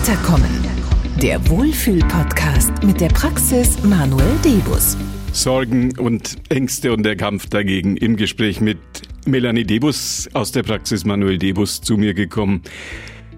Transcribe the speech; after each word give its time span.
Weiterkommen. 0.00 0.50
Der 1.20 1.46
Wohlfühl-Podcast 1.50 2.82
mit 2.84 3.02
der 3.02 3.08
Praxis 3.08 3.82
Manuel 3.82 4.34
Debus. 4.42 4.96
Sorgen 5.32 5.98
und 5.98 6.38
Ängste 6.48 6.94
und 6.94 7.02
der 7.02 7.16
Kampf 7.16 7.50
dagegen 7.50 7.98
im 7.98 8.16
Gespräch 8.16 8.62
mit 8.62 8.78
Melanie 9.26 9.64
Debus 9.64 10.26
aus 10.32 10.52
der 10.52 10.62
Praxis 10.62 11.04
Manuel 11.04 11.36
Debus 11.36 11.82
zu 11.82 11.98
mir 11.98 12.14
gekommen. 12.14 12.62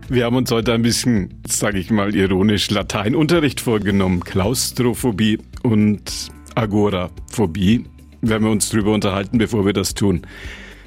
Wir 0.08 0.24
haben 0.24 0.36
uns 0.36 0.52
heute 0.52 0.72
ein 0.72 0.82
bisschen, 0.82 1.42
sage 1.48 1.80
ich 1.80 1.90
mal 1.90 2.14
ironisch, 2.14 2.70
Lateinunterricht 2.70 3.60
vorgenommen. 3.60 4.20
Klaustrophobie 4.20 5.40
und 5.64 6.30
Agoraphobie. 6.54 7.86
Werden 8.20 8.44
wir 8.44 8.52
uns 8.52 8.68
drüber 8.68 8.94
unterhalten, 8.94 9.36
bevor 9.38 9.66
wir 9.66 9.72
das 9.72 9.94
tun. 9.94 10.22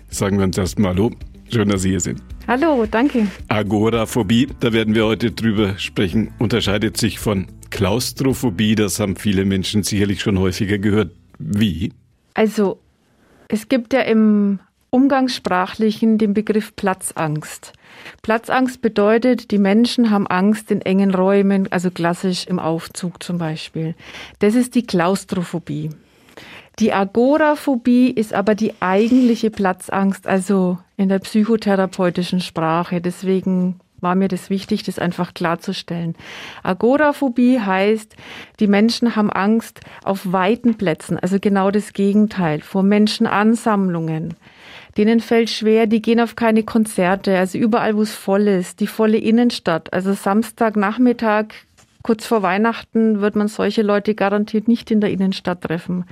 Sagen 0.08 0.38
wir 0.38 0.46
uns 0.46 0.58
erstmal 0.58 0.94
Hallo. 0.94 1.12
Schön, 1.52 1.68
dass 1.68 1.82
Sie 1.82 1.90
hier 1.90 2.00
sind. 2.00 2.22
Hallo, 2.48 2.86
danke. 2.86 3.28
Agoraphobie, 3.48 4.48
da 4.60 4.72
werden 4.72 4.94
wir 4.94 5.06
heute 5.06 5.32
drüber 5.32 5.80
sprechen, 5.80 6.32
unterscheidet 6.38 6.96
sich 6.96 7.18
von 7.18 7.48
Klaustrophobie. 7.72 8.76
Das 8.76 9.00
haben 9.00 9.16
viele 9.16 9.46
Menschen 9.46 9.82
sicherlich 9.82 10.22
schon 10.22 10.38
häufiger 10.38 10.78
gehört. 10.78 11.12
Wie? 11.40 11.92
Also, 12.36 12.80
es 13.48 13.68
gibt 13.68 13.94
ja 13.94 14.02
im 14.02 14.60
Umgangssprachlichen 14.92 16.20
den 16.20 16.36
Begriff 16.36 16.76
Platzangst. 16.76 17.74
Platzangst 18.22 18.80
bedeutet, 18.80 19.50
die 19.50 19.58
Menschen 19.58 20.12
haben 20.12 20.28
Angst 20.28 20.70
in 20.70 20.82
engen 20.82 21.16
Räumen, 21.16 21.72
also 21.72 21.90
klassisch 21.90 22.46
im 22.46 22.60
Aufzug 22.60 23.24
zum 23.24 23.40
Beispiel. 23.40 23.96
Das 24.38 24.54
ist 24.54 24.76
die 24.76 24.86
Klaustrophobie. 24.86 25.90
Die 26.80 26.92
Agoraphobie 26.92 28.10
ist 28.10 28.34
aber 28.34 28.54
die 28.54 28.74
eigentliche 28.82 29.50
Platzangst, 29.50 30.28
also 30.28 30.78
in 30.98 31.10
der 31.10 31.20
psychotherapeutischen 31.20 32.42
Sprache. 32.42 33.00
Deswegen 33.00 33.80
war 34.02 34.16
mir 34.16 34.28
das 34.28 34.50
wichtig, 34.50 34.84
das 34.84 35.00
einfach 35.00 35.34
klarzustellen. 35.34 36.16
Agoraphobie 36.64 37.60
heißt, 37.60 38.16
die 38.60 38.68
Menschen 38.68 39.16
haben 39.16 39.32
Angst 39.32 39.80
auf 40.04 40.32
weiten 40.32 40.76
Plätzen, 40.76 41.18
also 41.18 41.40
genau 41.40 41.72
das 41.72 41.94
Gegenteil, 41.94 42.62
vor 42.62 42.84
Menschenansammlungen. 42.84 44.36
Denen 44.98 45.20
fällt 45.20 45.50
schwer, 45.50 45.88
die 45.88 46.02
gehen 46.02 46.20
auf 46.20 46.36
keine 46.36 46.64
Konzerte, 46.64 47.38
also 47.38 47.58
überall, 47.58 47.98
wo 47.98 48.02
es 48.02 48.14
voll 48.14 48.48
ist, 48.48 48.80
die 48.80 48.88
volle 48.88 49.18
Innenstadt. 49.18 49.92
Also 49.94 50.14
Samstagnachmittag, 50.14 51.48
kurz 52.06 52.28
vor 52.28 52.44
Weihnachten, 52.44 53.20
wird 53.20 53.36
man 53.36 53.48
solche 53.48 53.82
Leute 53.82 54.14
garantiert 54.14 54.68
nicht 54.68 54.92
in 54.92 55.02
der 55.02 55.10
Innenstadt 55.10 55.62
treffen. 55.62 56.06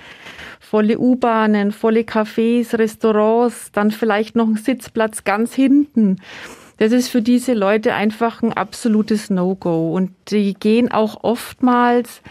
Volle 0.60 0.98
U-Bahnen, 0.98 1.72
volle 1.72 2.00
Cafés, 2.00 2.76
Restaurants, 2.76 3.72
dann 3.72 3.92
vielleicht 3.92 4.36
noch 4.36 4.48
ein 4.48 4.56
Sitzplatz 4.56 5.24
ganz 5.24 5.54
hinten. 5.54 6.18
Das 6.78 6.94
ist 6.94 7.10
für 7.10 7.22
diese 7.22 7.54
Leute 7.54 7.94
einfach 7.94 8.42
ein 8.42 8.54
absolutes 8.54 9.30
No-Go. 9.30 9.94
Und 9.94 10.16
die 10.30 10.56
gehen 10.56 10.92
auch 10.92 11.24
oftmals 11.24 12.24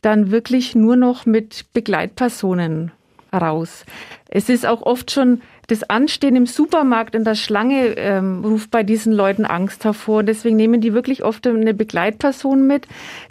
dann 0.00 0.30
wirklich 0.30 0.74
nur 0.74 0.96
noch 0.96 1.26
mit 1.26 1.66
Begleitpersonen 1.74 2.92
raus. 3.30 3.84
Es 4.30 4.48
ist 4.48 4.64
auch 4.64 4.80
oft 4.80 5.10
schon 5.10 5.42
das 5.68 5.84
Anstehen 5.84 6.36
im 6.36 6.46
Supermarkt 6.46 7.14
in 7.14 7.24
der 7.24 7.34
Schlange 7.34 7.96
ähm, 7.96 8.44
ruft 8.44 8.70
bei 8.70 8.82
diesen 8.82 9.12
Leuten 9.12 9.44
Angst 9.44 9.84
hervor. 9.84 10.22
Deswegen 10.22 10.56
nehmen 10.56 10.80
die 10.80 10.92
wirklich 10.92 11.22
oft 11.22 11.46
eine 11.46 11.74
Begleitperson 11.74 12.66
mit, 12.66 12.86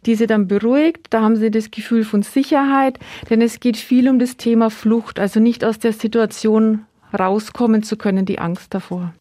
die 0.05 0.15
sie 0.15 0.27
dann 0.27 0.47
beruhigt. 0.47 1.07
Da 1.09 1.21
haben 1.21 1.35
sie 1.35 1.51
das 1.51 1.71
Gefühl 1.71 2.03
von 2.03 2.23
Sicherheit, 2.23 2.99
denn 3.29 3.41
es 3.41 3.59
geht 3.59 3.77
viel 3.77 4.09
um 4.09 4.19
das 4.19 4.37
Thema 4.37 4.69
Flucht, 4.69 5.19
also 5.19 5.39
nicht 5.39 5.63
aus 5.65 5.79
der 5.79 5.93
Situation 5.93 6.85
rauskommen 7.17 7.83
zu 7.83 7.97
können, 7.97 8.25
die 8.25 8.39
Angst 8.39 8.73
davor. 8.73 9.13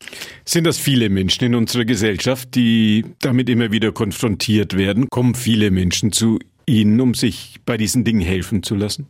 Sind 0.44 0.64
das 0.64 0.78
viele 0.78 1.08
Menschen 1.10 1.44
in 1.44 1.54
unserer 1.54 1.84
Gesellschaft, 1.84 2.54
die 2.54 3.04
damit 3.20 3.48
immer 3.48 3.72
wieder 3.72 3.92
konfrontiert 3.92 4.76
werden? 4.76 5.08
Kommen 5.10 5.34
viele 5.34 5.70
Menschen 5.70 6.12
zu 6.12 6.38
Ihnen, 6.66 7.00
um 7.00 7.14
sich 7.14 7.56
bei 7.66 7.76
diesen 7.76 8.04
Dingen 8.04 8.20
helfen 8.20 8.62
zu 8.62 8.76
lassen? 8.76 9.08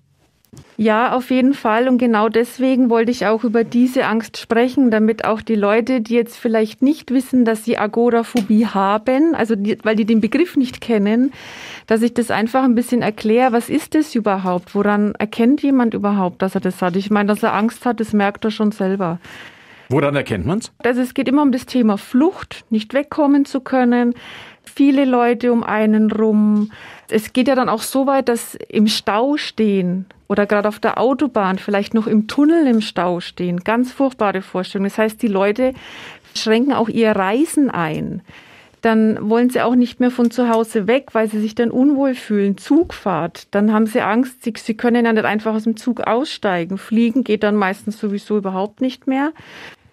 Ja, 0.77 1.12
auf 1.12 1.31
jeden 1.31 1.55
Fall. 1.55 1.89
Und 1.89 1.98
genau 1.98 2.28
deswegen 2.28 2.91
wollte 2.91 3.11
ich 3.11 3.27
auch 3.27 3.44
über 3.44 3.65
diese 3.65 4.06
Angst 4.06 4.38
sprechen, 4.38 4.91
damit 4.91 5.25
auch 5.25 5.43
die 5.43 5.55
Leute, 5.55 6.00
die 6.00 6.15
jetzt 6.15 6.37
vielleicht 6.37 6.83
nicht 6.83 7.11
wissen, 7.11 7.44
dass 7.44 7.65
sie 7.65 7.78
Agoraphobie 7.78 8.66
haben, 8.66 9.34
also 9.34 9.55
die, 9.56 9.78
weil 9.83 9.94
die 9.94 10.06
den 10.06 10.21
Begriff 10.21 10.56
nicht 10.56 10.81
kennen, 10.81 11.33
dass 11.87 12.03
ich 12.03 12.15
das 12.15 12.31
einfach 12.31 12.65
ein 12.65 12.75
bisschen 12.75 13.03
erkläre. 13.03 13.53
Was 13.53 13.69
ist 13.69 13.94
das 13.94 14.15
überhaupt? 14.15 14.75
Woran 14.75 15.15
erkennt 15.16 15.62
jemand 15.62 15.94
überhaupt, 15.94 16.43
dass 16.43 16.55
er 16.55 16.61
das 16.61 16.82
hat? 16.82 16.97
Ich 16.97 17.11
meine, 17.11 17.28
dass 17.28 17.43
er 17.43 17.53
Angst 17.55 17.84
hat, 17.84 18.00
das 18.00 18.12
merkt 18.12 18.44
er 18.44 18.50
schon 18.50 18.72
selber. 18.72 19.19
Woran 19.91 20.17
erkennt 20.17 20.47
man 20.47 20.59
es? 20.59 20.72
Also 20.78 21.00
es 21.00 21.15
geht 21.15 21.28
immer 21.28 21.43
um 21.43 21.53
das 21.53 21.67
Thema 21.67 21.99
Flucht, 21.99 22.65
nicht 22.71 22.94
wegkommen 22.94 23.44
zu 23.44 23.61
können, 23.61 24.15
viele 24.65 25.05
Leute 25.05 25.53
um 25.53 25.62
einen 25.62 26.11
rum. 26.11 26.71
Es 27.09 27.32
geht 27.32 27.49
ja 27.49 27.55
dann 27.55 27.69
auch 27.69 27.82
so 27.82 28.06
weit, 28.06 28.28
dass 28.28 28.55
im 28.69 28.87
Stau 28.87 29.37
stehen 29.37 30.06
oder 30.31 30.47
gerade 30.47 30.69
auf 30.69 30.79
der 30.79 30.99
Autobahn, 30.99 31.59
vielleicht 31.59 31.93
noch 31.93 32.07
im 32.07 32.29
Tunnel 32.29 32.69
im 32.69 32.81
Stau 32.81 33.19
stehen. 33.19 33.65
Ganz 33.65 33.91
furchtbare 33.91 34.43
Vorstellung. 34.43 34.85
Das 34.85 34.97
heißt, 34.97 35.21
die 35.21 35.27
Leute 35.27 35.75
schränken 36.37 36.73
auch 36.73 36.89
ihr 36.89 37.11
Reisen 37.11 37.69
ein. 37.69 38.23
Dann 38.81 39.29
wollen 39.29 39.51
sie 39.51 39.61
auch 39.61 39.75
nicht 39.75 39.99
mehr 39.99 40.13
von 40.13 40.31
zu 40.31 40.49
Hause 40.49 40.87
weg, 40.87 41.09
weil 41.15 41.29
sie 41.29 41.41
sich 41.41 41.57
dann 41.57 41.73
unwohl 41.73 42.15
fühlen. 42.15 42.57
Zugfahrt, 42.57 43.49
dann 43.51 43.73
haben 43.73 43.87
sie 43.87 44.03
Angst, 44.03 44.45
sie, 44.45 44.55
sie 44.57 44.75
können 44.75 45.05
ja 45.05 45.13
nicht 45.13 45.25
einfach 45.25 45.53
aus 45.53 45.65
dem 45.65 45.77
Zug 45.77 46.03
aussteigen. 46.03 46.79
Fliegen 46.79 47.25
geht 47.25 47.43
dann 47.43 47.57
meistens 47.57 47.99
sowieso 47.99 48.39
überhaupt 48.39 48.81
nicht 48.81 49.09
mehr. 49.09 49.33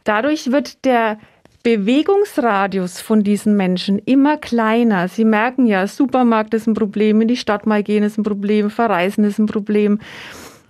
Dadurch 0.03 0.51
wird 0.51 0.85
der 0.85 1.17
Bewegungsradius 1.67 3.01
von 3.01 3.25
diesen 3.25 3.57
Menschen 3.57 3.99
immer 3.99 4.37
kleiner. 4.37 5.09
Sie 5.09 5.25
merken 5.25 5.65
ja, 5.65 5.85
Supermarkt 5.85 6.53
ist 6.53 6.65
ein 6.65 6.75
Problem, 6.75 7.19
in 7.19 7.27
die 7.27 7.35
Stadt 7.35 7.65
mal 7.65 7.83
gehen 7.83 8.03
ist 8.03 8.17
ein 8.17 8.23
Problem, 8.23 8.69
verreisen 8.69 9.25
ist 9.25 9.37
ein 9.37 9.47
Problem. 9.47 9.99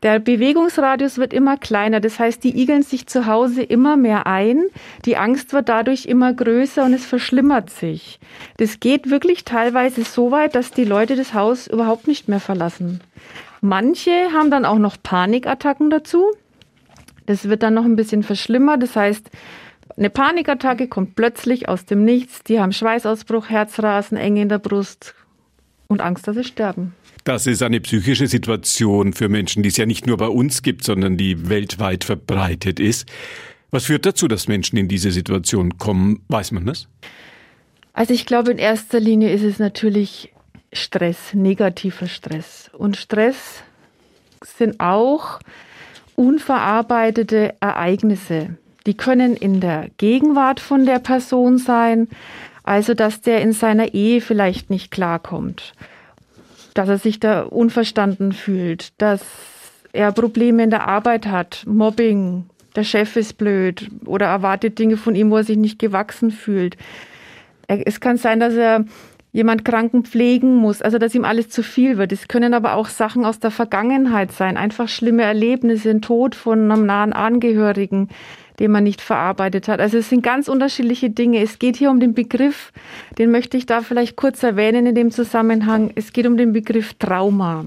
Der 0.01 0.17
Bewegungsradius 0.17 1.19
wird 1.19 1.33
immer 1.33 1.55
kleiner. 1.57 1.99
Das 1.99 2.17
heißt, 2.17 2.43
die 2.43 2.59
igeln 2.59 2.81
sich 2.81 3.05
zu 3.05 3.27
Hause 3.27 3.61
immer 3.61 3.95
mehr 3.95 4.25
ein. 4.25 4.63
Die 5.05 5.17
Angst 5.17 5.53
wird 5.53 5.69
dadurch 5.69 6.07
immer 6.07 6.33
größer 6.33 6.83
und 6.83 6.93
es 6.93 7.05
verschlimmert 7.05 7.69
sich. 7.69 8.19
Das 8.57 8.79
geht 8.79 9.11
wirklich 9.11 9.45
teilweise 9.45 10.03
so 10.03 10.31
weit, 10.31 10.55
dass 10.55 10.71
die 10.71 10.85
Leute 10.85 11.15
das 11.15 11.35
Haus 11.35 11.67
überhaupt 11.67 12.07
nicht 12.07 12.27
mehr 12.27 12.39
verlassen. 12.39 13.01
Manche 13.61 14.31
haben 14.33 14.49
dann 14.49 14.65
auch 14.65 14.79
noch 14.79 14.97
Panikattacken 15.03 15.91
dazu. 15.91 16.25
Das 17.27 17.47
wird 17.49 17.61
dann 17.61 17.75
noch 17.75 17.85
ein 17.85 17.97
bisschen 17.97 18.23
verschlimmert. 18.23 18.81
Das 18.81 18.95
heißt, 18.95 19.29
eine 19.97 20.09
Panikattacke 20.09 20.87
kommt 20.87 21.15
plötzlich 21.15 21.67
aus 21.67 21.85
dem 21.85 22.05
Nichts. 22.05 22.43
Die 22.43 22.59
haben 22.59 22.71
Schweißausbruch, 22.71 23.49
Herzrasen, 23.49 24.17
Enge 24.17 24.43
in 24.43 24.49
der 24.49 24.59
Brust 24.59 25.15
und 25.87 26.01
Angst, 26.01 26.27
dass 26.27 26.35
sie 26.35 26.43
sterben. 26.43 26.93
Das 27.23 27.47
ist 27.47 27.61
eine 27.61 27.81
psychische 27.81 28.27
Situation 28.27 29.11
für 29.13 29.27
Menschen, 29.27 29.63
die 29.63 29.69
es 29.69 29.77
ja 29.77 29.85
nicht 29.85 30.07
nur 30.07 30.17
bei 30.17 30.27
uns 30.27 30.61
gibt, 30.61 30.83
sondern 30.83 31.17
die 31.17 31.49
weltweit 31.49 32.03
verbreitet 32.03 32.79
ist. 32.79 33.09
Was 33.71 33.85
führt 33.85 34.05
dazu, 34.05 34.27
dass 34.27 34.47
Menschen 34.47 34.77
in 34.77 34.87
diese 34.87 35.11
Situation 35.11 35.77
kommen? 35.77 36.21
Weiß 36.29 36.51
man 36.51 36.65
das? 36.65 36.87
Also 37.91 38.13
ich 38.13 38.25
glaube, 38.25 38.51
in 38.51 38.59
erster 38.59 38.99
Linie 38.99 39.31
ist 39.33 39.43
es 39.43 39.59
natürlich 39.59 40.31
Stress, 40.71 41.33
negativer 41.33 42.07
Stress. 42.07 42.69
Und 42.71 42.95
Stress 42.95 43.63
sind 44.45 44.79
auch 44.79 45.39
unverarbeitete 46.15 47.55
Ereignisse. 47.59 48.57
Die 48.87 48.95
können 48.95 49.35
in 49.35 49.59
der 49.59 49.89
Gegenwart 49.97 50.61
von 50.61 50.85
der 50.85 50.99
Person 50.99 51.57
sein, 51.57 52.07
also 52.63 52.93
dass 52.93 53.21
der 53.21 53.41
in 53.41 53.51
seiner 53.51 53.93
Ehe 53.93 54.21
vielleicht 54.21 54.69
nicht 54.69 54.91
klarkommt, 54.91 55.73
dass 56.73 56.87
er 56.87 56.97
sich 56.97 57.19
da 57.19 57.41
unverstanden 57.41 58.31
fühlt, 58.31 58.93
dass 59.01 59.21
er 59.91 60.13
Probleme 60.13 60.63
in 60.63 60.69
der 60.69 60.87
Arbeit 60.87 61.27
hat, 61.27 61.63
Mobbing, 61.67 62.45
der 62.77 62.85
Chef 62.85 63.17
ist 63.17 63.37
blöd 63.37 63.89
oder 64.05 64.27
erwartet 64.27 64.79
Dinge 64.79 64.95
von 64.95 65.15
ihm, 65.15 65.31
wo 65.31 65.37
er 65.37 65.43
sich 65.43 65.57
nicht 65.57 65.79
gewachsen 65.79 66.31
fühlt. 66.31 66.77
Es 67.67 67.99
kann 67.99 68.17
sein, 68.17 68.39
dass 68.39 68.53
er 68.53 68.85
jemand 69.37 69.63
Kranken 69.63 70.03
pflegen 70.03 70.55
muss, 70.55 70.81
also 70.81 70.97
dass 70.97 71.13
ihm 71.13 71.23
alles 71.23 71.49
zu 71.49 71.61
viel 71.61 71.99
wird. 71.99 72.11
Es 72.11 72.27
können 72.27 72.55
aber 72.55 72.73
auch 72.73 72.87
Sachen 72.87 73.23
aus 73.23 73.39
der 73.39 73.51
Vergangenheit 73.51 74.31
sein, 74.31 74.57
einfach 74.57 74.89
schlimme 74.89 75.21
Erlebnisse, 75.21 75.91
ein 75.91 76.01
Tod 76.01 76.33
von 76.33 76.71
einem 76.71 76.87
nahen 76.87 77.13
Angehörigen, 77.13 78.09
den 78.59 78.71
man 78.71 78.83
nicht 78.83 78.99
verarbeitet 78.99 79.67
hat. 79.67 79.79
Also 79.79 79.99
es 79.99 80.09
sind 80.09 80.23
ganz 80.23 80.47
unterschiedliche 80.47 81.11
Dinge. 81.11 81.39
Es 81.39 81.59
geht 81.59 81.75
hier 81.75 81.91
um 81.91 81.99
den 81.99 82.15
Begriff, 82.15 82.73
den 83.19 83.29
möchte 83.29 83.57
ich 83.57 83.67
da 83.67 83.81
vielleicht 83.81 84.15
kurz 84.15 84.41
erwähnen 84.41 84.87
in 84.87 84.95
dem 84.95 85.11
Zusammenhang. 85.11 85.91
Es 85.93 86.13
geht 86.13 86.25
um 86.25 86.35
den 86.35 86.51
Begriff 86.51 86.95
Trauma. 86.95 87.65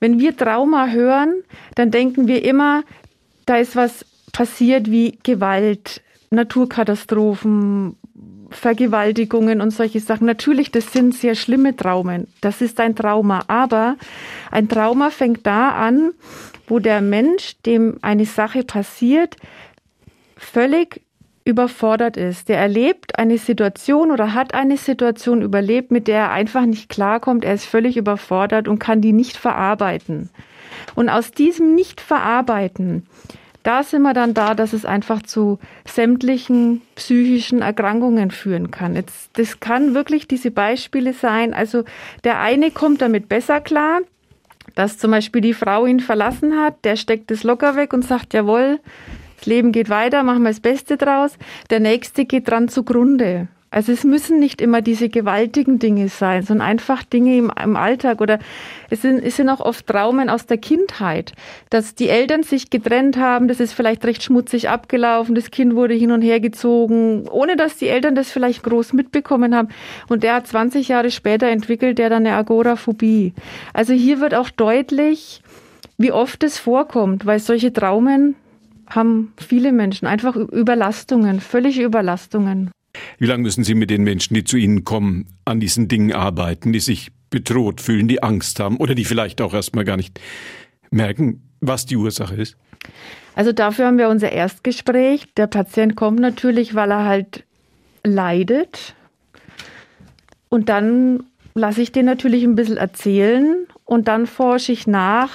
Wenn 0.00 0.18
wir 0.18 0.34
Trauma 0.38 0.88
hören, 0.88 1.34
dann 1.74 1.90
denken 1.90 2.28
wir 2.28 2.42
immer, 2.42 2.82
da 3.44 3.58
ist 3.58 3.76
was 3.76 4.06
passiert 4.32 4.90
wie 4.90 5.18
Gewalt, 5.22 6.00
Naturkatastrophen, 6.30 7.96
Vergewaltigungen 8.50 9.60
und 9.60 9.70
solche 9.70 10.00
Sachen. 10.00 10.26
Natürlich, 10.26 10.70
das 10.70 10.92
sind 10.92 11.14
sehr 11.14 11.34
schlimme 11.34 11.76
Traumen. 11.76 12.28
Das 12.40 12.60
ist 12.60 12.80
ein 12.80 12.94
Trauma. 12.94 13.42
Aber 13.48 13.96
ein 14.50 14.68
Trauma 14.68 15.10
fängt 15.10 15.46
da 15.46 15.70
an, 15.70 16.12
wo 16.68 16.78
der 16.78 17.00
Mensch, 17.00 17.56
dem 17.64 17.98
eine 18.02 18.26
Sache 18.26 18.64
passiert, 18.64 19.36
völlig 20.36 21.02
überfordert 21.44 22.16
ist. 22.16 22.48
Der 22.48 22.58
erlebt 22.58 23.18
eine 23.18 23.38
Situation 23.38 24.10
oder 24.10 24.34
hat 24.34 24.52
eine 24.52 24.76
Situation 24.76 25.42
überlebt, 25.42 25.92
mit 25.92 26.08
der 26.08 26.18
er 26.18 26.32
einfach 26.32 26.66
nicht 26.66 26.88
klarkommt. 26.88 27.44
Er 27.44 27.54
ist 27.54 27.66
völlig 27.66 27.96
überfordert 27.96 28.66
und 28.66 28.80
kann 28.80 29.00
die 29.00 29.12
nicht 29.12 29.36
verarbeiten. 29.36 30.30
Und 30.94 31.08
aus 31.08 31.30
diesem 31.30 31.74
Nicht-Verarbeiten, 31.74 33.06
da 33.66 33.82
sind 33.82 34.02
wir 34.02 34.14
dann 34.14 34.32
da, 34.32 34.54
dass 34.54 34.72
es 34.72 34.84
einfach 34.84 35.22
zu 35.22 35.58
sämtlichen 35.84 36.82
psychischen 36.94 37.62
Erkrankungen 37.62 38.30
führen 38.30 38.70
kann. 38.70 38.94
Jetzt, 38.94 39.30
das 39.32 39.58
kann 39.58 39.92
wirklich 39.92 40.28
diese 40.28 40.52
Beispiele 40.52 41.12
sein. 41.12 41.52
Also 41.52 41.82
der 42.22 42.38
eine 42.38 42.70
kommt 42.70 43.02
damit 43.02 43.28
besser 43.28 43.60
klar, 43.60 44.02
dass 44.76 44.98
zum 44.98 45.10
Beispiel 45.10 45.40
die 45.40 45.52
Frau 45.52 45.84
ihn 45.84 45.98
verlassen 45.98 46.56
hat, 46.56 46.84
der 46.84 46.94
steckt 46.94 47.32
es 47.32 47.42
locker 47.42 47.74
weg 47.74 47.92
und 47.92 48.02
sagt, 48.02 48.34
jawohl, 48.34 48.78
das 49.36 49.46
Leben 49.46 49.72
geht 49.72 49.88
weiter, 49.90 50.22
machen 50.22 50.44
wir 50.44 50.50
das 50.50 50.60
Beste 50.60 50.96
draus. 50.96 51.36
Der 51.70 51.80
nächste 51.80 52.24
geht 52.24 52.48
dran 52.48 52.68
zugrunde. 52.68 53.48
Also 53.76 53.92
es 53.92 54.04
müssen 54.04 54.38
nicht 54.38 54.62
immer 54.62 54.80
diese 54.80 55.10
gewaltigen 55.10 55.78
Dinge 55.78 56.08
sein, 56.08 56.42
sondern 56.42 56.66
einfach 56.66 57.02
Dinge 57.02 57.36
im, 57.36 57.52
im, 57.62 57.76
Alltag 57.76 58.22
oder 58.22 58.38
es 58.88 59.02
sind, 59.02 59.22
es 59.22 59.36
sind 59.36 59.50
auch 59.50 59.60
oft 59.60 59.86
Traumen 59.86 60.30
aus 60.30 60.46
der 60.46 60.56
Kindheit, 60.56 61.34
dass 61.68 61.94
die 61.94 62.08
Eltern 62.08 62.42
sich 62.42 62.70
getrennt 62.70 63.18
haben, 63.18 63.48
das 63.48 63.60
ist 63.60 63.74
vielleicht 63.74 64.06
recht 64.06 64.22
schmutzig 64.22 64.70
abgelaufen, 64.70 65.34
das 65.34 65.50
Kind 65.50 65.74
wurde 65.74 65.92
hin 65.92 66.10
und 66.10 66.22
her 66.22 66.40
gezogen, 66.40 67.28
ohne 67.28 67.54
dass 67.54 67.76
die 67.76 67.88
Eltern 67.88 68.14
das 68.14 68.30
vielleicht 68.30 68.62
groß 68.62 68.94
mitbekommen 68.94 69.54
haben 69.54 69.68
und 70.08 70.22
der 70.22 70.36
hat 70.36 70.46
20 70.46 70.88
Jahre 70.88 71.10
später 71.10 71.48
entwickelt 71.48 71.98
der 71.98 72.08
dann 72.08 72.26
eine 72.26 72.34
Agoraphobie. 72.34 73.34
Also 73.74 73.92
hier 73.92 74.22
wird 74.22 74.34
auch 74.34 74.48
deutlich, 74.48 75.42
wie 75.98 76.12
oft 76.12 76.42
es 76.44 76.58
vorkommt, 76.58 77.26
weil 77.26 77.40
solche 77.40 77.74
Traumen 77.74 78.36
haben 78.88 79.34
viele 79.36 79.70
Menschen 79.70 80.08
einfach 80.08 80.34
Überlastungen, 80.34 81.40
völlige 81.40 81.82
Überlastungen. 81.82 82.70
Wie 83.18 83.26
lange 83.26 83.42
müssen 83.42 83.64
Sie 83.64 83.74
mit 83.74 83.90
den 83.90 84.02
Menschen, 84.02 84.34
die 84.34 84.44
zu 84.44 84.56
Ihnen 84.56 84.84
kommen, 84.84 85.26
an 85.44 85.60
diesen 85.60 85.88
Dingen 85.88 86.12
arbeiten, 86.12 86.72
die 86.72 86.80
sich 86.80 87.10
bedroht 87.30 87.80
fühlen, 87.80 88.08
die 88.08 88.22
Angst 88.22 88.60
haben 88.60 88.76
oder 88.76 88.94
die 88.94 89.04
vielleicht 89.04 89.40
auch 89.40 89.54
erstmal 89.54 89.84
gar 89.84 89.96
nicht 89.96 90.20
merken, 90.90 91.42
was 91.60 91.86
die 91.86 91.96
Ursache 91.96 92.34
ist? 92.34 92.56
Also 93.34 93.52
dafür 93.52 93.86
haben 93.86 93.98
wir 93.98 94.08
unser 94.08 94.32
Erstgespräch. 94.32 95.26
Der 95.36 95.46
Patient 95.46 95.96
kommt 95.96 96.20
natürlich, 96.20 96.74
weil 96.74 96.90
er 96.90 97.04
halt 97.04 97.44
leidet. 98.02 98.94
Und 100.48 100.68
dann 100.68 101.24
lasse 101.54 101.82
ich 101.82 101.92
den 101.92 102.06
natürlich 102.06 102.44
ein 102.44 102.54
bisschen 102.54 102.76
erzählen 102.76 103.66
und 103.84 104.08
dann 104.08 104.26
forsche 104.26 104.72
ich 104.72 104.86
nach, 104.86 105.30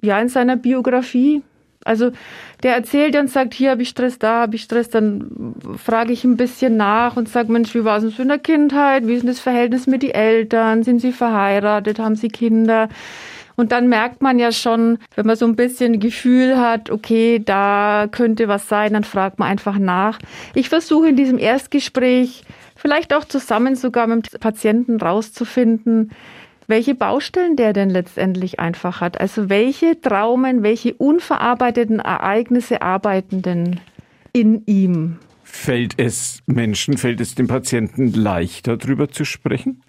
ja, 0.00 0.18
in 0.20 0.28
seiner 0.28 0.56
Biografie. 0.56 1.42
Also 1.84 2.12
der 2.62 2.74
erzählt 2.74 3.16
und 3.16 3.28
sagt, 3.28 3.54
hier 3.54 3.70
habe 3.70 3.82
ich 3.82 3.88
Stress, 3.88 4.18
da 4.18 4.42
habe 4.42 4.56
ich 4.56 4.62
Stress, 4.62 4.88
dann 4.90 5.54
frage 5.76 6.12
ich 6.12 6.24
ein 6.24 6.36
bisschen 6.36 6.76
nach 6.76 7.16
und 7.16 7.28
sage, 7.28 7.50
Mensch, 7.50 7.74
wie 7.74 7.84
war 7.84 8.02
es 8.02 8.18
in 8.18 8.28
der 8.28 8.38
Kindheit? 8.38 9.06
Wie 9.06 9.14
ist 9.14 9.26
das 9.26 9.40
Verhältnis 9.40 9.86
mit 9.86 10.02
den 10.02 10.12
Eltern? 10.12 10.82
Sind 10.82 11.00
sie 11.00 11.12
verheiratet? 11.12 11.98
Haben 11.98 12.16
sie 12.16 12.28
Kinder? 12.28 12.88
Und 13.56 13.72
dann 13.72 13.88
merkt 13.88 14.22
man 14.22 14.38
ja 14.38 14.50
schon, 14.50 14.98
wenn 15.14 15.26
man 15.26 15.36
so 15.36 15.44
ein 15.44 15.56
bisschen 15.56 16.00
Gefühl 16.00 16.58
hat, 16.58 16.90
okay, 16.90 17.40
da 17.44 18.08
könnte 18.10 18.48
was 18.48 18.68
sein, 18.68 18.94
dann 18.94 19.04
fragt 19.04 19.38
man 19.38 19.48
einfach 19.48 19.78
nach. 19.78 20.18
Ich 20.54 20.68
versuche 20.68 21.08
in 21.08 21.16
diesem 21.16 21.38
Erstgespräch 21.38 22.44
vielleicht 22.76 23.14
auch 23.14 23.24
zusammen 23.24 23.76
sogar 23.76 24.06
mit 24.06 24.32
dem 24.32 24.40
Patienten 24.40 25.00
rauszufinden, 25.00 26.10
welche 26.72 26.94
Baustellen 26.94 27.54
der 27.54 27.74
denn 27.74 27.90
letztendlich 27.90 28.58
einfach 28.58 29.02
hat. 29.02 29.20
Also 29.20 29.50
welche 29.50 30.00
Traumen, 30.00 30.62
welche 30.62 30.94
unverarbeiteten 30.94 31.98
Ereignisse 31.98 32.80
arbeiten 32.80 33.42
denn 33.42 33.78
in 34.32 34.62
ihm? 34.64 35.18
Fällt 35.44 35.98
es 35.98 36.42
Menschen, 36.46 36.96
fällt 36.96 37.20
es 37.20 37.34
dem 37.34 37.46
Patienten 37.46 38.14
leichter, 38.14 38.78
darüber 38.78 39.10
zu 39.10 39.26
sprechen? 39.26 39.82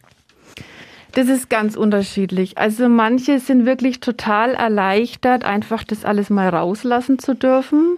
Das 1.14 1.30
ist 1.30 1.50
ganz 1.50 1.78
unterschiedlich. 1.78 2.58
Also 2.58 2.90
manche 2.90 3.40
sind 3.40 3.66
wirklich 3.66 4.02
total 4.02 4.54
erleichtert, 4.54 5.46
einfach 5.46 5.86
das 5.86 6.04
alles 6.04 6.30
mal 6.30 6.50
rauslassen 6.50 7.18
zu 7.18 7.34
dürfen. 7.34 7.98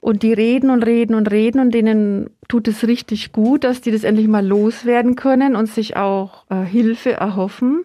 Und 0.00 0.22
die 0.22 0.32
reden 0.32 0.70
und 0.70 0.82
reden 0.82 1.14
und 1.14 1.30
reden 1.30 1.60
und 1.60 1.72
denen 1.72 2.30
tut 2.48 2.68
es 2.68 2.86
richtig 2.86 3.32
gut, 3.32 3.64
dass 3.64 3.82
die 3.82 3.90
das 3.90 4.04
endlich 4.04 4.28
mal 4.28 4.46
loswerden 4.46 5.14
können 5.14 5.56
und 5.56 5.66
sich 5.66 5.96
auch 5.96 6.44
äh, 6.50 6.64
Hilfe 6.64 7.12
erhoffen. 7.12 7.84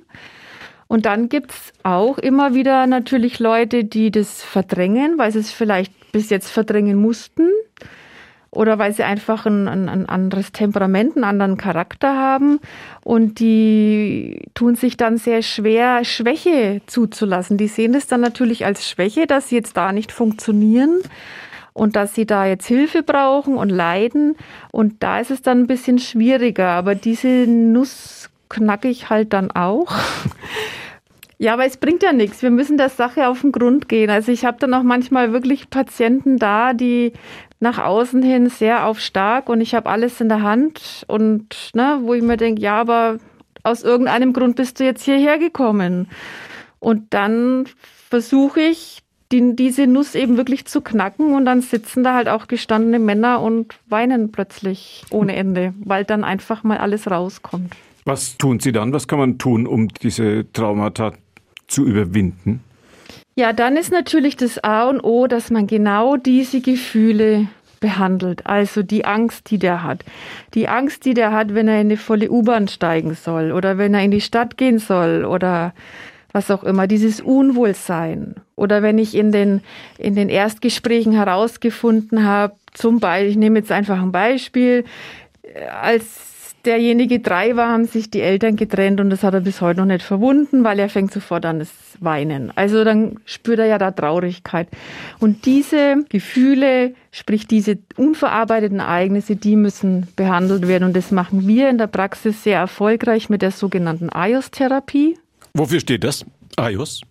Und 0.87 1.05
dann 1.05 1.29
gibt's 1.29 1.73
auch 1.83 2.17
immer 2.17 2.53
wieder 2.53 2.87
natürlich 2.87 3.39
Leute, 3.39 3.83
die 3.83 4.11
das 4.11 4.43
verdrängen, 4.43 5.17
weil 5.17 5.31
sie 5.31 5.39
es 5.39 5.51
vielleicht 5.51 6.11
bis 6.11 6.29
jetzt 6.29 6.49
verdrängen 6.49 6.97
mussten 6.97 7.49
oder 8.51 8.79
weil 8.79 8.93
sie 8.93 9.03
einfach 9.03 9.45
ein, 9.45 9.67
ein, 9.67 9.89
ein, 9.89 10.07
anderes 10.07 10.51
Temperament, 10.51 11.15
einen 11.15 11.25
anderen 11.25 11.57
Charakter 11.57 12.15
haben 12.15 12.59
und 13.03 13.39
die 13.39 14.47
tun 14.53 14.75
sich 14.75 14.95
dann 14.95 15.17
sehr 15.17 15.41
schwer, 15.41 16.05
Schwäche 16.05 16.81
zuzulassen. 16.85 17.57
Die 17.57 17.67
sehen 17.67 17.91
das 17.91 18.07
dann 18.07 18.21
natürlich 18.21 18.65
als 18.65 18.87
Schwäche, 18.87 19.27
dass 19.27 19.49
sie 19.49 19.55
jetzt 19.55 19.75
da 19.75 19.91
nicht 19.91 20.11
funktionieren 20.11 21.01
und 21.75 21.97
dass 21.97 22.15
sie 22.15 22.25
da 22.25 22.45
jetzt 22.45 22.65
Hilfe 22.65 23.03
brauchen 23.03 23.57
und 23.57 23.69
leiden. 23.69 24.37
Und 24.71 25.03
da 25.03 25.19
ist 25.19 25.29
es 25.29 25.41
dann 25.41 25.59
ein 25.59 25.67
bisschen 25.67 25.99
schwieriger. 25.99 26.69
Aber 26.69 26.95
diese 26.95 27.27
Nuss 27.27 28.31
knacke 28.49 28.87
ich 28.87 29.11
halt 29.11 29.33
dann 29.33 29.51
auch. 29.51 29.93
Ja, 31.37 31.51
aber 31.51 31.65
es 31.65 31.75
bringt 31.75 32.01
ja 32.01 32.13
nichts. 32.13 32.41
Wir 32.43 32.49
müssen 32.49 32.77
der 32.77 32.87
Sache 32.87 33.27
auf 33.27 33.41
den 33.41 33.51
Grund 33.51 33.89
gehen. 33.89 34.09
Also 34.09 34.31
ich 34.31 34.45
habe 34.45 34.57
dann 34.57 34.73
auch 34.73 34.83
manchmal 34.83 35.33
wirklich 35.33 35.69
Patienten 35.69 36.37
da, 36.37 36.71
die 36.71 37.11
nach 37.59 37.77
außen 37.77 38.23
hin 38.23 38.49
sehr 38.49 38.85
auf 38.85 39.01
stark 39.01 39.49
und 39.49 39.59
ich 39.59 39.75
habe 39.75 39.89
alles 39.89 40.21
in 40.21 40.29
der 40.29 40.43
Hand 40.43 41.03
und 41.09 41.71
ne, 41.73 41.99
wo 42.03 42.13
ich 42.13 42.23
mir 42.23 42.37
denke, 42.37 42.61
ja, 42.61 42.79
aber 42.79 43.17
aus 43.63 43.83
irgendeinem 43.83 44.31
Grund 44.31 44.55
bist 44.55 44.79
du 44.79 44.85
jetzt 44.85 45.03
hierher 45.03 45.37
gekommen. 45.37 46.07
Und 46.79 47.13
dann 47.13 47.65
versuche 48.09 48.61
ich 48.61 49.03
die, 49.31 49.55
diese 49.55 49.87
Nuss 49.87 50.15
eben 50.15 50.37
wirklich 50.37 50.65
zu 50.65 50.81
knacken 50.81 51.33
und 51.33 51.45
dann 51.45 51.61
sitzen 51.61 52.03
da 52.03 52.13
halt 52.13 52.29
auch 52.29 52.47
gestandene 52.47 52.99
Männer 52.99 53.41
und 53.41 53.73
weinen 53.87 54.31
plötzlich 54.31 55.03
ohne 55.09 55.35
Ende, 55.35 55.73
weil 55.83 56.05
dann 56.05 56.23
einfach 56.23 56.63
mal 56.63 56.77
alles 56.77 57.09
rauskommt. 57.09 57.73
Was 58.05 58.37
tun 58.37 58.59
Sie 58.59 58.71
dann? 58.71 58.93
Was 58.93 59.07
kann 59.07 59.19
man 59.19 59.37
tun, 59.37 59.65
um 59.65 59.87
diese 59.87 60.45
Traumata 60.53 61.13
zu 61.67 61.85
überwinden? 61.85 62.61
Ja, 63.35 63.51
dann 63.51 63.75
ist 63.75 63.91
natürlich 63.91 64.37
das 64.37 64.63
A 64.63 64.87
und 64.87 65.01
O, 65.01 65.27
dass 65.27 65.49
man 65.49 65.67
genau 65.67 66.15
diese 66.15 66.61
Gefühle 66.61 67.47
behandelt. 67.79 68.45
Also 68.45 68.81
die 68.81 69.05
Angst, 69.05 69.51
die 69.51 69.57
der 69.57 69.83
hat. 69.83 70.05
Die 70.53 70.67
Angst, 70.67 71.05
die 71.05 71.13
der 71.13 71.31
hat, 71.31 71.53
wenn 71.53 71.67
er 71.67 71.81
in 71.81 71.87
eine 71.87 71.97
volle 71.97 72.31
U-Bahn 72.31 72.67
steigen 72.67 73.15
soll 73.15 73.51
oder 73.51 73.77
wenn 73.77 73.93
er 73.93 74.03
in 74.03 74.11
die 74.11 74.21
Stadt 74.21 74.57
gehen 74.57 74.79
soll 74.79 75.25
oder 75.25 75.73
was 76.35 76.51
auch 76.51 76.63
immer, 76.63 76.85
dieses 76.85 77.21
Unwohlsein. 77.21 78.35
Oder 78.55 78.83
wenn 78.83 78.97
ich 78.97 79.15
in 79.15 79.31
den, 79.31 79.61
in 79.97 80.15
den 80.15 80.29
Erstgesprächen 80.29 81.13
herausgefunden 81.13 82.25
habe, 82.25 82.53
zum 82.73 82.99
Beispiel, 82.99 83.29
ich 83.31 83.37
nehme 83.37 83.59
jetzt 83.59 83.71
einfach 83.71 84.01
ein 84.01 84.11
Beispiel, 84.11 84.83
als 85.81 86.53
derjenige 86.65 87.19
drei 87.19 87.55
war, 87.55 87.69
haben 87.69 87.85
sich 87.85 88.09
die 88.09 88.21
Eltern 88.21 88.55
getrennt 88.55 88.99
und 88.99 89.09
das 89.11 89.23
hat 89.23 89.33
er 89.33 89.41
bis 89.41 89.61
heute 89.61 89.79
noch 89.79 89.87
nicht 89.87 90.03
verwunden, 90.03 90.63
weil 90.63 90.79
er 90.79 90.89
fängt 90.89 91.13
sofort 91.13 91.45
an 91.45 91.59
das 91.59 91.69
Weinen. 91.99 92.51
Also 92.55 92.83
dann 92.83 93.19
spürt 93.25 93.59
er 93.59 93.67
ja 93.67 93.77
da 93.77 93.91
Traurigkeit. 93.91 94.67
Und 95.19 95.45
diese 95.45 96.03
Gefühle, 96.09 96.95
sprich 97.11 97.47
diese 97.47 97.77
unverarbeiteten 97.95 98.79
Ereignisse, 98.79 99.37
die 99.37 99.55
müssen 99.55 100.07
behandelt 100.15 100.67
werden. 100.67 100.85
Und 100.85 100.95
das 100.97 101.11
machen 101.11 101.47
wir 101.47 101.69
in 101.69 101.77
der 101.77 101.87
Praxis 101.87 102.43
sehr 102.43 102.59
erfolgreich 102.59 103.29
mit 103.29 103.41
der 103.41 103.51
sogenannten 103.51 104.09
AIOS-Therapie. 104.09 105.17
Wofür 105.55 105.79
steht 105.79 106.03
das? 106.03 106.25
AIOS? 106.57 107.01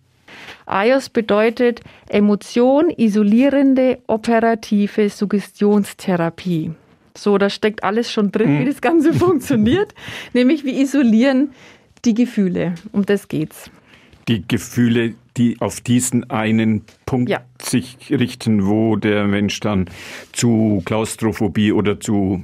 AIOS 0.66 1.08
bedeutet 1.08 1.80
Emotion 2.08 2.90
isolierende 2.90 3.98
operative 4.06 5.08
Suggestionstherapie. 5.08 6.72
So, 7.16 7.38
da 7.38 7.48
steckt 7.48 7.84
alles 7.84 8.12
schon 8.12 8.32
drin, 8.32 8.56
mhm. 8.56 8.60
wie 8.60 8.64
das 8.66 8.82
Ganze 8.82 9.14
funktioniert. 9.24 9.94
Nämlich, 10.34 10.64
wir 10.64 10.74
isolieren 10.74 11.52
die 12.04 12.12
Gefühle. 12.12 12.74
Um 12.92 13.06
das 13.06 13.28
geht's. 13.28 13.70
Die 14.28 14.46
Gefühle, 14.46 15.14
die 15.38 15.56
auf 15.60 15.80
diesen 15.80 16.28
einen 16.28 16.82
Punkt 17.06 17.30
ja. 17.30 17.40
sich 17.62 17.96
richten, 18.10 18.66
wo 18.66 18.96
der 18.96 19.26
Mensch 19.26 19.60
dann 19.60 19.86
zu 20.32 20.82
Klaustrophobie 20.84 21.72
oder 21.72 21.98
zu 21.98 22.42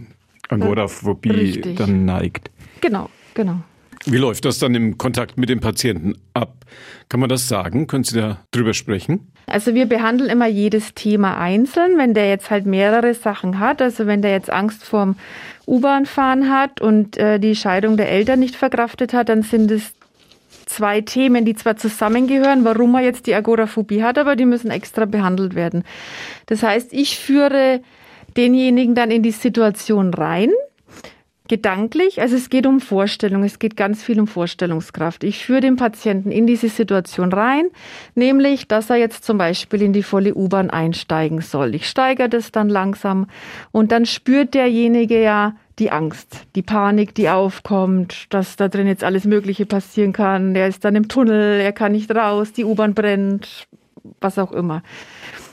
Agoraphobie 0.49 1.31
Richtig. 1.31 1.77
dann 1.77 2.07
neigt. 2.07 2.51
Genau, 2.81 3.11
genau. 3.35 3.61
Wie 4.07 4.17
läuft 4.17 4.47
das 4.47 4.59
dann 4.59 4.75
im 4.75 4.97
Kontakt 4.97 5.37
mit 5.37 5.51
dem 5.51 5.61
Patienten 5.61 6.15
ab? 6.33 6.65
Kann 7.11 7.21
man 7.21 7.29
das 7.29 7.49
sagen? 7.49 7.87
Können 7.87 8.05
Sie 8.05 8.19
da 8.19 8.41
drüber 8.51 8.73
sprechen? 8.73 9.33
Also 9.47 9.75
wir 9.75 9.87
behandeln 9.87 10.31
immer 10.31 10.47
jedes 10.47 10.95
Thema 10.95 11.39
einzeln. 11.39 11.99
Wenn 11.99 12.15
der 12.15 12.29
jetzt 12.29 12.51
halt 12.51 12.65
mehrere 12.65 13.13
Sachen 13.15 13.59
hat, 13.59 13.83
also 13.83 14.07
wenn 14.07 14.23
der 14.23 14.31
jetzt 14.31 14.51
Angst 14.51 14.85
vorm 14.85 15.17
U-Bahn-Fahren 15.67 16.49
hat 16.49 16.81
und 16.81 17.19
äh, 17.19 17.39
die 17.39 17.55
Scheidung 17.55 17.97
der 17.97 18.11
Eltern 18.11 18.39
nicht 18.39 18.57
verkraftet 18.57 19.13
hat, 19.13 19.29
dann 19.29 19.43
sind 19.43 19.71
es 19.71 19.93
zwei 20.67 21.01
Themen, 21.01 21.45
die 21.45 21.55
zwar 21.55 21.77
zusammengehören, 21.77 22.65
warum 22.65 22.95
er 22.95 23.03
jetzt 23.03 23.27
die 23.27 23.35
Agoraphobie 23.35 24.03
hat, 24.03 24.19
aber 24.19 24.37
die 24.37 24.47
müssen 24.47 24.71
extra 24.71 25.05
behandelt 25.05 25.55
werden. 25.55 25.85
Das 26.47 26.63
heißt, 26.63 26.93
ich 26.93 27.19
führe 27.19 27.83
denjenigen 28.37 28.95
dann 28.95 29.11
in 29.11 29.23
die 29.23 29.33
Situation 29.33 30.15
rein, 30.15 30.51
gedanklich. 31.51 32.21
Also 32.21 32.37
es 32.37 32.49
geht 32.49 32.65
um 32.65 32.81
Vorstellung, 32.81 33.43
es 33.43 33.59
geht 33.59 33.77
ganz 33.77 34.05
viel 34.05 34.21
um 34.21 34.29
Vorstellungskraft. 34.29 35.25
Ich 35.25 35.45
führe 35.45 35.61
den 35.61 35.75
Patienten 35.75 36.31
in 36.31 36.47
diese 36.47 36.69
Situation 36.69 37.33
rein, 37.33 37.65
nämlich, 38.15 38.69
dass 38.69 38.89
er 38.89 38.97
jetzt 38.97 39.25
zum 39.25 39.37
Beispiel 39.37 39.83
in 39.83 39.93
die 39.93 40.05
volle 40.05 40.33
U-Bahn 40.33 40.71
einsteigen 40.71 41.41
soll. 41.41 41.75
Ich 41.75 41.89
steigere 41.89 42.29
das 42.29 42.53
dann 42.53 42.69
langsam 42.69 43.27
und 43.73 43.91
dann 43.91 44.07
spürt 44.07 44.55
derjenige 44.55 45.21
ja 45.21 45.57
die 45.81 45.91
Angst, 45.91 46.47
die 46.55 46.63
Panik, 46.63 47.17
die 47.17 47.29
aufkommt, 47.29 48.33
dass 48.33 48.55
da 48.55 48.69
drin 48.69 48.87
jetzt 48.87 49.03
alles 49.03 49.25
Mögliche 49.25 49.67
passieren 49.67 50.13
kann. 50.13 50.55
Er 50.55 50.69
ist 50.69 50.85
dann 50.85 50.95
im 50.95 51.09
Tunnel, 51.09 51.61
er 51.61 51.73
kann 51.73 51.91
nicht 51.91 52.15
raus, 52.15 52.53
die 52.53 52.65
U-Bahn 52.65 52.95
brennt, 52.95 53.67
was 54.21 54.39
auch 54.39 54.53
immer. 54.53 54.85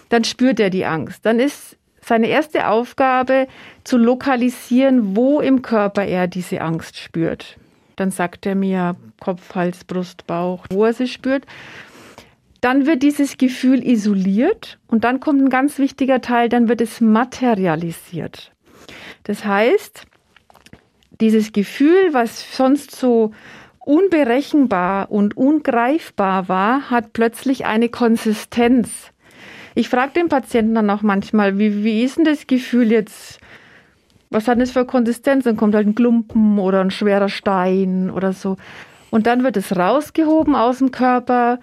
Dann 0.10 0.24
spürt 0.24 0.60
er 0.60 0.70
die 0.70 0.86
Angst. 0.86 1.26
Dann 1.26 1.40
ist 1.40 1.76
seine 2.08 2.28
erste 2.28 2.70
Aufgabe 2.70 3.48
zu 3.84 3.98
lokalisieren, 3.98 5.16
wo 5.16 5.42
im 5.42 5.62
Körper 5.62 6.06
er 6.06 6.28
diese 6.28 6.62
Angst 6.62 6.98
spürt. 6.98 7.58
Dann 7.98 8.12
sagt 8.12 8.46
er 8.46 8.56
mir 8.56 8.96
Kopf, 9.20 9.56
Hals, 9.56 9.84
Brust, 9.84 10.26
Bauch, 10.26 10.66
wo 10.72 10.86
er 10.86 10.94
sie 10.94 11.08
spürt. 11.08 11.46
Dann 12.62 12.86
wird 12.86 13.04
dieses 13.04 13.38
Gefühl 13.38 13.86
isoliert 13.86 14.80
und 14.88 15.04
dann 15.04 15.20
kommt 15.20 15.42
ein 15.42 15.50
ganz 15.50 15.80
wichtiger 15.80 16.22
Teil, 16.22 16.48
dann 16.50 16.70
wird 16.70 16.82
es 16.82 17.02
materialisiert. 17.02 18.52
Das 19.24 19.44
heißt, 19.44 20.06
dieses 21.20 21.52
Gefühl, 21.52 22.14
was 22.14 22.56
sonst 22.56 22.96
so 22.96 23.32
unberechenbar 23.80 25.12
und 25.12 25.36
ungreifbar 25.36 26.48
war, 26.48 26.90
hat 26.90 27.14
plötzlich 27.14 27.66
eine 27.66 27.90
Konsistenz. 27.90 29.12
Ich 29.78 29.90
frage 29.90 30.14
den 30.14 30.28
Patienten 30.28 30.74
dann 30.74 30.90
auch 30.90 31.04
manchmal, 31.04 31.60
wie, 31.60 31.84
wie 31.84 32.02
ist 32.02 32.18
denn 32.18 32.26
das 32.26 32.48
Gefühl 32.48 32.92
jetzt? 32.92 33.40
Was 34.32 34.48
hat 34.48 34.60
das 34.60 34.72
für 34.72 34.86
Konsistenz? 34.86 35.44
Dann 35.44 35.56
kommt 35.56 35.76
halt 35.76 35.86
ein 35.86 35.94
Klumpen 35.94 36.58
oder 36.58 36.82
ein 36.82 36.90
schwerer 36.90 37.30
Stein 37.30 38.10
oder 38.10 38.34
so. 38.34 38.58
Und 39.12 39.28
dann 39.28 39.44
wird 39.44 39.56
es 39.56 39.78
rausgehoben 39.78 40.56
aus 40.56 40.80
dem 40.80 40.90
Körper. 40.90 41.60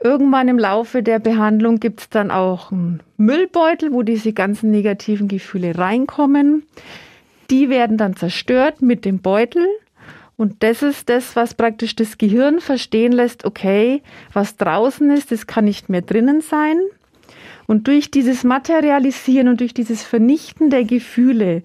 Irgendwann 0.00 0.46
im 0.46 0.60
Laufe 0.60 1.02
der 1.02 1.18
Behandlung 1.18 1.80
gibt 1.80 2.02
es 2.02 2.08
dann 2.08 2.30
auch 2.30 2.70
einen 2.70 3.02
Müllbeutel, 3.16 3.92
wo 3.92 4.04
diese 4.04 4.32
ganzen 4.32 4.70
negativen 4.70 5.26
Gefühle 5.26 5.76
reinkommen. 5.76 6.62
Die 7.50 7.68
werden 7.68 7.96
dann 7.96 8.14
zerstört 8.14 8.80
mit 8.80 9.04
dem 9.04 9.18
Beutel. 9.18 9.66
Und 10.36 10.62
das 10.62 10.84
ist 10.84 11.08
das, 11.08 11.34
was 11.34 11.54
praktisch 11.54 11.96
das 11.96 12.16
Gehirn 12.16 12.60
verstehen 12.60 13.10
lässt, 13.10 13.44
okay, 13.44 14.02
was 14.32 14.56
draußen 14.56 15.10
ist, 15.10 15.32
das 15.32 15.48
kann 15.48 15.64
nicht 15.64 15.88
mehr 15.88 16.02
drinnen 16.02 16.42
sein. 16.42 16.78
Und 17.66 17.88
durch 17.88 18.10
dieses 18.10 18.44
Materialisieren 18.44 19.48
und 19.48 19.60
durch 19.60 19.74
dieses 19.74 20.02
Vernichten 20.02 20.70
der 20.70 20.84
Gefühle 20.84 21.62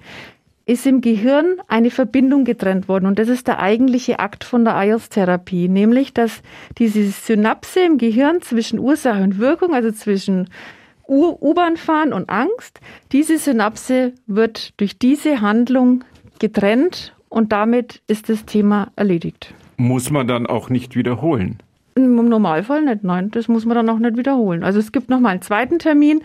ist 0.66 0.86
im 0.86 1.02
Gehirn 1.02 1.58
eine 1.68 1.92
Verbindung 1.92 2.46
getrennt 2.46 2.88
worden. 2.88 3.06
Und 3.06 3.20
das 3.20 3.28
ist 3.28 3.48
der 3.48 3.60
eigentliche 3.60 4.20
Akt 4.20 4.44
von 4.44 4.64
der 4.64 4.76
IOS-Therapie, 4.82 5.68
nämlich 5.68 6.14
dass 6.14 6.42
diese 6.78 7.04
Synapse 7.04 7.82
im 7.82 7.98
Gehirn 7.98 8.42
zwischen 8.42 8.80
Ursache 8.80 9.24
und 9.24 9.38
Wirkung, 9.38 9.74
also 9.74 9.92
zwischen 9.92 10.50
U-Bahn 11.08 11.76
fahren 11.78 12.14
und 12.14 12.30
Angst, 12.30 12.80
diese 13.12 13.38
Synapse 13.38 14.14
wird 14.28 14.80
durch 14.80 14.98
diese 14.98 15.42
Handlung 15.42 16.06
getrennt 16.40 17.14
und 17.28 17.52
damit 17.52 18.02
ist 18.08 18.30
das 18.30 18.46
Thema 18.46 18.92
erledigt. 18.96 19.54
Muss 19.78 20.10
man 20.10 20.28
dann 20.28 20.48
auch 20.48 20.70
nicht 20.70 20.96
wiederholen? 20.96 21.58
Im 21.96 22.16
Normalfall 22.16 22.84
nicht, 22.84 23.04
nein, 23.04 23.32
das 23.32 23.48
muss 23.48 23.66
man 23.66 23.76
dann 23.76 23.90
auch 23.90 24.00
nicht 24.00 24.18
wiederholen. 24.18 24.64
Also 24.64 24.80
es 24.80 24.92
gibt 24.92 25.10
nochmal 25.10 25.34
einen 25.34 25.42
zweiten 25.42 25.78
Termin, 25.80 26.22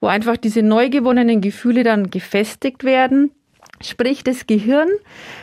wo 0.00 0.06
einfach 0.06 0.36
diese 0.36 0.62
neu 0.62 0.88
gewonnenen 0.88 1.40
Gefühle 1.40 1.82
dann 1.82 2.10
gefestigt 2.10 2.84
werden. 2.84 3.32
Sprich, 3.82 4.22
das 4.22 4.46
Gehirn 4.46 4.88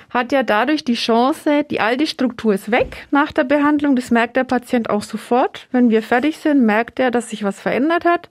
hat 0.09 0.31
ja 0.31 0.43
dadurch 0.43 0.83
die 0.83 0.93
Chance, 0.93 1.63
die 1.69 1.81
alte 1.81 2.07
Struktur 2.07 2.53
ist 2.53 2.71
weg 2.71 3.07
nach 3.11 3.31
der 3.31 3.43
Behandlung. 3.43 3.95
Das 3.95 4.11
merkt 4.11 4.37
der 4.37 4.43
Patient 4.43 4.89
auch 4.89 5.03
sofort. 5.03 5.67
Wenn 5.71 5.89
wir 5.89 6.03
fertig 6.03 6.37
sind, 6.37 6.65
merkt 6.65 6.99
er, 6.99 7.11
dass 7.11 7.31
sich 7.31 7.43
was 7.43 7.59
verändert 7.59 8.05
hat. 8.05 8.29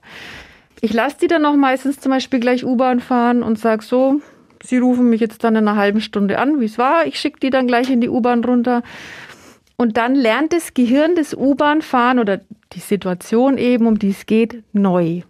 Ich 0.81 0.93
lasse 0.93 1.17
die 1.21 1.27
dann 1.27 1.45
auch 1.45 1.55
meistens 1.55 1.99
zum 1.99 2.11
Beispiel 2.11 2.39
gleich 2.39 2.63
U-Bahn 2.63 2.99
fahren 2.99 3.43
und 3.43 3.59
sage 3.59 3.83
so, 3.83 4.21
Sie 4.63 4.77
rufen 4.79 5.09
mich 5.09 5.21
jetzt 5.21 5.43
dann 5.43 5.55
in 5.55 5.67
einer 5.67 5.77
halben 5.77 6.01
Stunde 6.01 6.39
an, 6.39 6.59
wie 6.59 6.65
es 6.65 6.77
war. 6.77 7.05
Ich 7.05 7.19
schicke 7.19 7.39
die 7.39 7.49
dann 7.49 7.67
gleich 7.67 7.89
in 7.89 8.01
die 8.01 8.09
U-Bahn 8.09 8.43
runter 8.43 8.81
und 9.77 9.97
dann 9.97 10.15
lernt 10.15 10.53
das 10.53 10.73
Gehirn 10.73 11.15
das 11.15 11.33
U-Bahn-Fahren 11.33 12.19
oder 12.19 12.41
die 12.73 12.79
Situation 12.79 13.57
eben, 13.57 13.85
um 13.85 13.99
die 13.99 14.09
es 14.09 14.25
geht, 14.25 14.63
neu. 14.73 15.21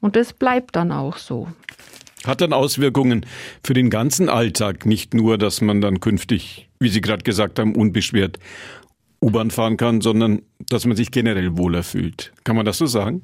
Und 0.00 0.14
das 0.14 0.32
bleibt 0.32 0.76
dann 0.76 0.92
auch 0.92 1.16
so. 1.16 1.48
Hat 2.24 2.40
dann 2.40 2.52
Auswirkungen 2.52 3.26
für 3.64 3.74
den 3.74 3.90
ganzen 3.90 4.28
Alltag, 4.28 4.86
nicht 4.86 5.14
nur, 5.14 5.38
dass 5.38 5.60
man 5.60 5.80
dann 5.80 6.00
künftig, 6.00 6.68
wie 6.78 6.88
Sie 6.88 7.00
gerade 7.00 7.24
gesagt 7.24 7.58
haben, 7.58 7.74
unbeschwert 7.74 8.38
U-Bahn 9.20 9.50
fahren 9.50 9.76
kann, 9.76 10.00
sondern 10.00 10.42
dass 10.68 10.84
man 10.84 10.96
sich 10.96 11.10
generell 11.10 11.56
wohler 11.56 11.82
fühlt. 11.82 12.32
Kann 12.44 12.56
man 12.56 12.66
das 12.66 12.78
so 12.78 12.86
sagen? 12.86 13.22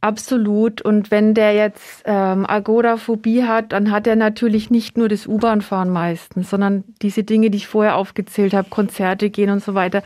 Absolut. 0.00 0.80
Und 0.80 1.10
wenn 1.10 1.34
der 1.34 1.54
jetzt 1.54 2.02
ähm, 2.04 2.46
Agoraphobie 2.48 3.44
hat, 3.44 3.72
dann 3.72 3.90
hat 3.90 4.06
er 4.06 4.14
natürlich 4.14 4.70
nicht 4.70 4.96
nur 4.96 5.08
das 5.08 5.26
U-Bahn-Fahren 5.26 5.90
meistens, 5.90 6.50
sondern 6.50 6.84
diese 7.02 7.24
Dinge, 7.24 7.50
die 7.50 7.58
ich 7.58 7.66
vorher 7.66 7.96
aufgezählt 7.96 8.54
habe, 8.54 8.70
Konzerte 8.70 9.28
gehen 9.28 9.50
und 9.50 9.62
so 9.62 9.74
weiter. 9.74 10.02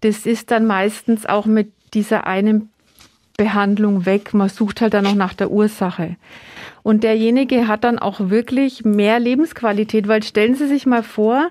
Das 0.00 0.24
ist 0.24 0.50
dann 0.50 0.66
meistens 0.66 1.26
auch 1.26 1.44
mit 1.44 1.70
dieser 1.92 2.26
einen 2.26 2.70
Behandlung 3.36 4.06
weg. 4.06 4.32
Man 4.32 4.48
sucht 4.48 4.80
halt 4.80 4.94
dann 4.94 5.04
noch 5.04 5.14
nach 5.14 5.34
der 5.34 5.50
Ursache. 5.50 6.16
Und 6.82 7.02
derjenige 7.02 7.66
hat 7.66 7.84
dann 7.84 7.98
auch 7.98 8.20
wirklich 8.30 8.84
mehr 8.84 9.18
Lebensqualität, 9.18 10.08
weil 10.08 10.22
stellen 10.22 10.54
Sie 10.54 10.66
sich 10.66 10.86
mal 10.86 11.02
vor, 11.02 11.50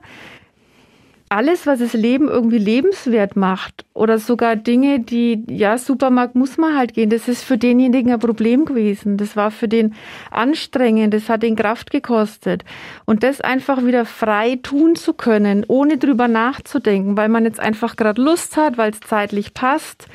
alles, 1.34 1.66
was 1.66 1.80
das 1.80 1.94
Leben 1.94 2.28
irgendwie 2.28 2.60
lebenswert 2.60 3.36
macht 3.36 3.86
oder 3.94 4.20
sogar 4.20 4.56
Dinge, 4.56 5.00
die, 5.00 5.44
ja, 5.50 5.80
Supermarkt 5.80 6.36
muss 6.36 6.58
man 6.58 6.78
halt 6.78 6.94
gehen, 6.94 7.10
das 7.10 7.28
ist 7.28 7.44
für 7.44 7.58
denjenigen 7.58 8.13
ein 8.13 8.20
Problem 8.20 8.66
gewesen. 8.66 9.18
Das 9.18 9.36
war 9.36 9.50
für 9.50 9.68
den 9.68 9.96
anstrengend, 10.30 11.12
das 11.12 11.30
hat 11.30 11.44
ihn 11.44 11.56
Kraft 11.56 11.90
gekostet. 11.90 12.63
Und 13.06 13.24
das 13.24 13.42
einfach 13.42 13.84
wieder 13.84 14.06
frei 14.06 14.60
tun 14.62 14.96
zu 14.96 15.13
können, 15.13 15.66
ohne 15.68 15.98
drüber 15.98 16.28
nachzudenken, 16.28 17.18
weil 17.18 17.30
man 17.30 17.46
jetzt 17.46 17.60
einfach 17.60 17.96
gerade 17.96 18.22
Lust 18.22 18.56
hat, 18.56 18.78
weil 18.78 18.92
es 18.92 19.00
zeitlich 19.00 19.56
passt, 19.56 20.06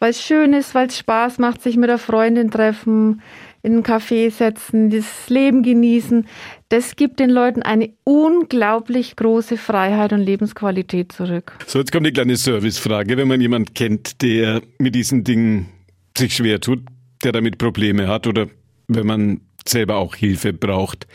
weil 0.00 0.10
es 0.10 0.22
schön 0.22 0.52
ist, 0.52 0.74
weil 0.74 0.88
es 0.88 0.98
Spaß 0.98 1.38
macht, 1.38 1.62
sich 1.62 1.78
mit 1.78 1.88
der 1.88 1.98
Freundin 1.98 2.50
treffen, 2.50 3.22
in 3.62 3.72
einen 3.72 3.82
Café 3.82 4.30
setzen, 4.30 4.90
das 4.90 5.28
Leben 5.28 5.62
genießen. 5.62 6.26
Das 6.68 6.96
gibt 6.96 7.20
den 7.20 7.30
Leuten 7.30 7.62
eine 7.62 7.92
unglaublich 8.04 9.16
große 9.16 9.56
Freiheit 9.56 10.12
und 10.12 10.20
Lebensqualität 10.20 11.12
zurück. 11.12 11.52
So, 11.66 11.78
jetzt 11.78 11.92
kommt 11.92 12.06
die 12.06 12.12
kleine 12.12 12.36
Servicefrage. 12.36 13.16
Wenn 13.16 13.28
man 13.28 13.40
jemanden 13.40 13.74
kennt, 13.74 14.22
der 14.22 14.62
mit 14.78 14.94
diesen 14.94 15.24
Dingen 15.24 15.68
sich 16.16 16.34
schwer 16.34 16.60
tut, 16.60 16.80
der 17.24 17.32
damit 17.32 17.58
Probleme 17.58 18.06
hat 18.06 18.26
oder 18.26 18.46
wenn 18.86 19.06
man 19.06 19.40
selber 19.66 19.96
auch 19.96 20.14
Hilfe 20.14 20.52
braucht 20.52 21.06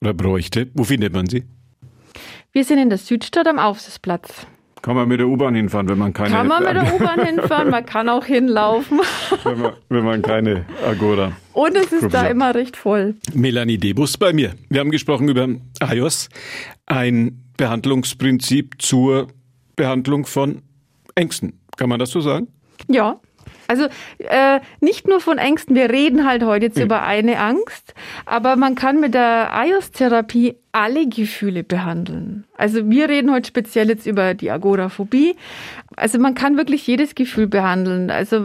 oder 0.00 0.14
bräuchte, 0.14 0.68
wo 0.74 0.84
findet 0.84 1.12
man 1.12 1.26
sie? 1.26 1.44
Wir 2.52 2.64
sind 2.64 2.78
in 2.78 2.88
der 2.88 2.98
Südstadt 2.98 3.46
am 3.46 3.58
Aufsichtsplatz. 3.58 4.46
Kann 4.82 4.96
man 4.96 5.08
mit 5.08 5.20
der 5.20 5.28
U-Bahn 5.28 5.54
hinfahren, 5.54 5.88
wenn 5.88 5.98
man 5.98 6.12
keine... 6.12 6.30
Kann 6.30 6.46
man 6.46 6.64
mit 6.64 6.74
der 6.74 6.94
U-Bahn 6.94 7.24
hinfahren, 7.24 7.70
man 7.70 7.84
kann 7.84 8.08
auch 8.08 8.24
hinlaufen. 8.24 9.00
wenn, 9.44 9.60
man, 9.60 9.72
wenn 9.88 10.04
man 10.04 10.22
keine 10.22 10.64
Agora... 10.86 11.32
Und 11.52 11.76
es 11.76 11.92
ist 11.92 12.14
da 12.14 12.26
immer 12.28 12.54
recht 12.54 12.76
voll. 12.76 13.16
Melanie 13.34 13.78
Debus 13.78 14.16
bei 14.16 14.32
mir. 14.32 14.52
Wir 14.68 14.80
haben 14.80 14.92
gesprochen 14.92 15.28
über 15.28 15.48
IOS, 15.82 16.28
ein 16.86 17.42
Behandlungsprinzip 17.56 18.80
zur 18.80 19.26
Behandlung 19.74 20.24
von 20.24 20.62
Ängsten. 21.16 21.58
Kann 21.76 21.88
man 21.88 21.98
das 21.98 22.10
so 22.10 22.20
sagen? 22.20 22.46
Ja, 22.86 23.20
also 23.68 23.86
äh, 24.18 24.60
nicht 24.80 25.06
nur 25.06 25.20
von 25.20 25.36
Ängsten, 25.36 25.76
wir 25.76 25.90
reden 25.90 26.26
halt 26.26 26.42
heute 26.42 26.66
jetzt 26.66 26.78
mhm. 26.78 26.84
über 26.84 27.02
eine 27.02 27.38
Angst, 27.38 27.94
aber 28.24 28.56
man 28.56 28.74
kann 28.74 28.98
mit 28.98 29.12
der 29.12 29.50
IOS-Therapie 29.52 30.56
alle 30.78 31.08
Gefühle 31.08 31.64
behandeln. 31.64 32.44
Also 32.56 32.88
wir 32.88 33.08
reden 33.08 33.32
heute 33.32 33.48
speziell 33.48 33.88
jetzt 33.88 34.06
über 34.06 34.34
die 34.34 34.48
Agoraphobie. 34.48 35.34
Also 35.96 36.20
man 36.20 36.36
kann 36.36 36.56
wirklich 36.56 36.86
jedes 36.86 37.16
Gefühl 37.16 37.48
behandeln. 37.48 38.12
Also 38.12 38.36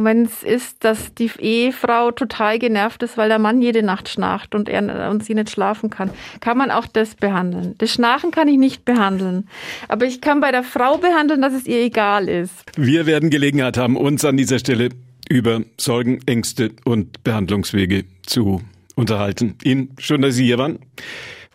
wenn 0.00 0.24
es 0.24 0.42
ist, 0.42 0.82
dass 0.82 1.14
die 1.14 1.30
Ehefrau 1.38 2.10
total 2.10 2.58
genervt 2.58 3.04
ist, 3.04 3.16
weil 3.16 3.28
der 3.28 3.38
Mann 3.38 3.62
jede 3.62 3.84
Nacht 3.84 4.08
schnarcht 4.08 4.56
und 4.56 4.68
er 4.68 5.08
und 5.10 5.24
sie 5.24 5.34
nicht 5.34 5.48
schlafen 5.48 5.88
kann, 5.88 6.10
kann 6.40 6.58
man 6.58 6.72
auch 6.72 6.88
das 6.88 7.14
behandeln. 7.14 7.76
Das 7.78 7.92
Schnarchen 7.92 8.32
kann 8.32 8.48
ich 8.48 8.58
nicht 8.58 8.84
behandeln, 8.84 9.46
aber 9.86 10.06
ich 10.06 10.20
kann 10.20 10.40
bei 10.40 10.50
der 10.50 10.64
Frau 10.64 10.98
behandeln, 10.98 11.40
dass 11.40 11.54
es 11.54 11.68
ihr 11.68 11.78
egal 11.78 12.28
ist. 12.28 12.64
Wir 12.76 13.06
werden 13.06 13.30
Gelegenheit 13.30 13.76
haben, 13.76 13.96
uns 13.96 14.24
an 14.24 14.36
dieser 14.36 14.58
Stelle 14.58 14.88
über 15.28 15.60
Sorgen, 15.78 16.18
Ängste 16.26 16.72
und 16.84 17.22
Behandlungswege 17.22 18.06
zu 18.24 18.60
unterhalten. 18.96 19.54
Ihnen 19.62 19.90
schön, 19.98 20.22
dass 20.22 20.34
Sie 20.34 20.46
hier 20.46 20.58
waren. 20.58 20.80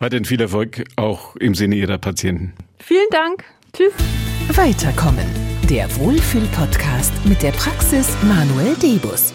Weiterhin 0.02 0.24
viel 0.24 0.40
Erfolg 0.40 0.82
auch 0.96 1.36
im 1.36 1.54
Sinne 1.54 1.76
Ihrer 1.76 1.96
Patienten. 1.96 2.54
Vielen 2.80 3.06
Dank. 3.12 3.44
Tschüss. 3.72 3.92
Weiterkommen. 4.56 5.24
Der 5.70 5.94
Wohlfühl-Podcast 5.94 7.12
mit 7.24 7.40
der 7.40 7.52
Praxis 7.52 8.08
Manuel 8.24 8.74
Debus. 8.74 9.32